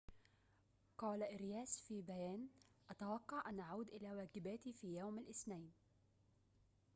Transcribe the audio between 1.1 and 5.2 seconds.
أرياس في بيان أتوقع أن أعود إلى واجباتي في يوم